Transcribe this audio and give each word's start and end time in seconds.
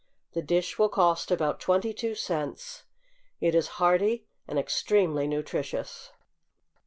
The 0.33 0.41
dish 0.41 0.79
will 0.79 0.89
cost 0.89 1.29
about 1.29 1.59
twenty 1.59 1.93
two 1.93 2.15
cents; 2.15 2.85
it 3.39 3.53
is 3.53 3.67
hearty 3.77 4.25
and 4.47 4.57
extremely 4.57 5.27
nutritious. 5.27 6.11